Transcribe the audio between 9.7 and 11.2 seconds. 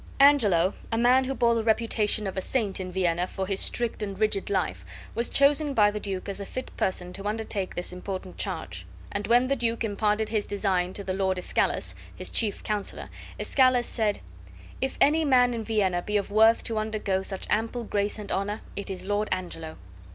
imparted his design to